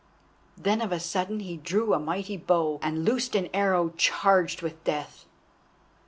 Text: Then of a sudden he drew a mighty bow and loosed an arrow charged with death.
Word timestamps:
Then 0.57 0.81
of 0.81 0.91
a 0.91 0.99
sudden 0.99 1.41
he 1.41 1.57
drew 1.57 1.93
a 1.93 1.99
mighty 1.99 2.35
bow 2.35 2.79
and 2.81 3.05
loosed 3.05 3.35
an 3.35 3.49
arrow 3.53 3.93
charged 3.97 4.63
with 4.63 4.83
death. 4.83 5.25